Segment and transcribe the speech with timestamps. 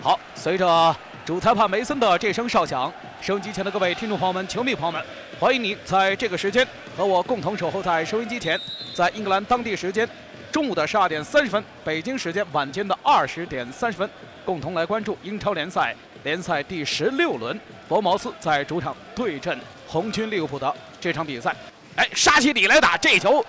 [0.00, 5.04] 好，随着主裁判梅森的这声哨响，收音机前的各位听众朋友们、球迷朋友们，
[5.40, 8.58] 欢迎你在这个时间和我共同守候在收音机前，
[8.94, 10.08] 在英格兰当地时间
[10.52, 14.08] 中午的十二点三十分，北京时间晚间的二十点三十分，
[14.44, 15.92] 共同来关注英超联赛
[16.22, 17.58] 联赛第十六轮，
[17.88, 19.58] 博茅斯在主场对阵
[19.88, 21.52] 红军利物浦的这场比赛。
[21.96, 23.44] 哎，沙奇里来打这球，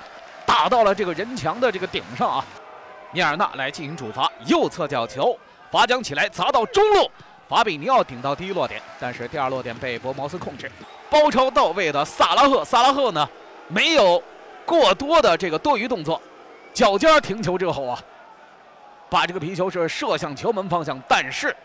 [0.48, 2.46] 打到了这个人墙的这个顶上啊！
[3.12, 5.38] 米尔纳来进行主罚，右侧角球。
[5.72, 7.10] 罚将起来，砸到中路，
[7.48, 10.72] 法比尼奥顶到第一落点，但是第二落点被博茅斯控制。
[11.10, 13.28] 包抄到位的萨拉赫，萨拉赫呢
[13.68, 14.22] 没有
[14.66, 16.22] 过多的这个多余动作，
[16.74, 18.00] 脚尖停球之后啊，
[19.10, 21.56] 把这个皮球是射向球门方向，但是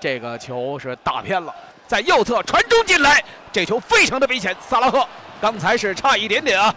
[0.00, 1.54] 这个球是打偏了，
[1.86, 4.54] 在右侧传中进来，这球非常的危险。
[4.60, 5.06] 萨拉赫
[5.40, 6.74] 刚才是差一点点啊，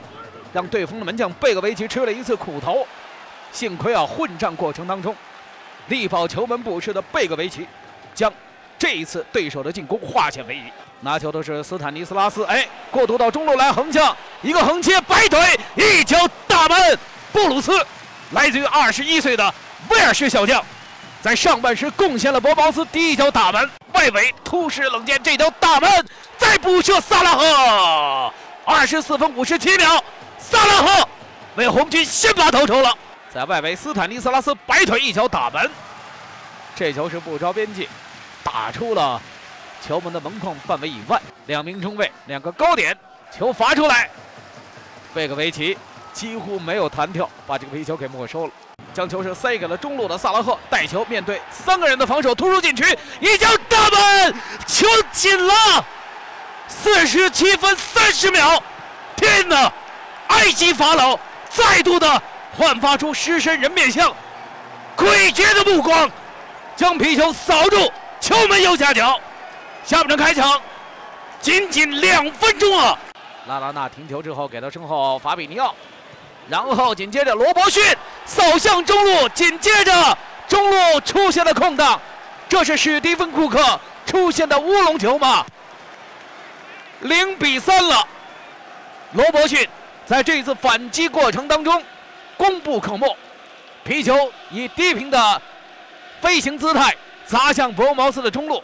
[0.53, 2.85] 让对方的门将贝格维奇吃了一次苦头，
[3.51, 5.15] 幸亏啊混战过程当中。
[5.89, 7.67] 力保球门不失的贝格维奇，
[8.15, 8.31] 将
[8.77, 10.63] 这一次对手的进攻化险为夷。
[11.01, 15.39] 拿球的是斯坦尼斯拉斯，哎，过渡到中路来横向一个横切，摆腿
[15.75, 16.97] 一脚大门。
[17.31, 17.71] 布鲁斯，
[18.31, 19.53] 来自于二十一岁的
[19.89, 20.63] 威尔士小将，
[21.21, 23.69] 在上半时贡献了博茅斯第一脚大门。
[23.93, 26.05] 外围突施冷箭，这脚大门
[26.37, 28.33] 再补射萨拉赫。
[28.65, 30.03] 二十四分五十七秒，
[30.37, 31.07] 萨拉赫
[31.55, 32.93] 为红军先拔头筹了。
[33.31, 35.69] 在外围，斯坦尼斯拉斯摆腿一脚打门，
[36.75, 37.87] 这球是不着边际，
[38.43, 39.21] 打出了
[39.85, 41.21] 球门的门框范围以外。
[41.45, 42.97] 两名中卫，两个高点，
[43.31, 44.09] 球罚出来，
[45.13, 45.77] 贝格维奇
[46.11, 48.53] 几乎没有弹跳，把这个皮球给没收了，
[48.95, 52.83] 将球是塞给了中路的萨拉赫，带球面对三个人的防守，突入禁区，
[53.19, 54.33] 一脚大门，
[54.65, 55.53] 球进了，
[56.67, 58.61] 四十七分三十秒，
[59.15, 59.71] 天哪，
[60.29, 62.21] 埃及法老再度的。
[62.57, 64.13] 焕发出狮身人面像，
[64.97, 66.09] 诡谲的目光，
[66.75, 69.19] 将皮球扫入球门右下角。
[69.85, 70.61] 下半场开场，
[71.41, 72.97] 仅仅两分钟啊！
[73.47, 75.73] 拉拉纳停球之后，给到身后法比尼奥，
[76.47, 77.83] 然后紧接着罗伯逊
[78.25, 80.17] 扫向中路，紧接着
[80.47, 81.99] 中路出现了空档，
[82.47, 85.45] 这是史蒂芬库克出现的乌龙球吗？
[86.99, 88.05] 零比三了，
[89.13, 89.67] 罗伯逊
[90.05, 91.81] 在这一次反击过程当中。
[92.39, 93.17] 功不可没，
[93.83, 95.41] 皮球以低平的
[96.21, 96.95] 飞行姿态
[97.25, 98.63] 砸向博茅斯的中路。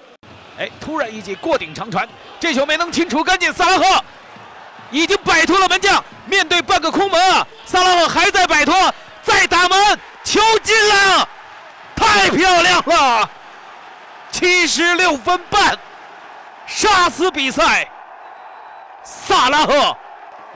[0.57, 2.07] 哎，突然一记过顶长传，
[2.39, 3.51] 这球没能清除干净。
[3.51, 3.83] 萨拉赫
[4.91, 7.45] 已经摆脱了门将，面对半个空门啊！
[7.65, 8.73] 萨拉赫还在摆脱，
[9.21, 11.27] 再打门，球进了，
[11.97, 13.29] 太漂亮了！
[14.31, 15.77] 七十六分半，
[16.65, 17.85] 杀死比赛。
[19.03, 19.97] 萨拉赫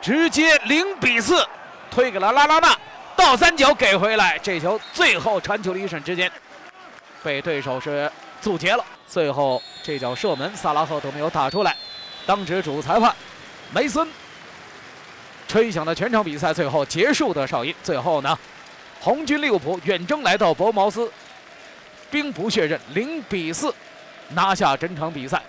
[0.01, 1.45] 直接零比四
[1.91, 2.73] 推给了拉拉纳。
[3.19, 6.31] 倒三角给回来，这球最后传球的一瞬之间，
[7.21, 8.09] 被对手是
[8.39, 8.85] 阻截了。
[9.09, 11.75] 最后这脚射门，萨拉赫都没有打出来。
[12.25, 13.13] 当值主裁判
[13.73, 14.07] 梅森
[15.49, 17.75] 吹响了全场比赛最后结束的哨音。
[17.83, 18.39] 最后呢，
[19.01, 21.11] 红军利物浦远征来到博茅斯，
[22.09, 23.75] 兵不血刃，零比四
[24.29, 25.41] 拿下整场比赛。